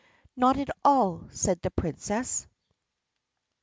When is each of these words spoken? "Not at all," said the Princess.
"Not 0.35 0.57
at 0.57 0.71
all," 0.83 1.27
said 1.29 1.61
the 1.61 1.69
Princess. 1.69 2.47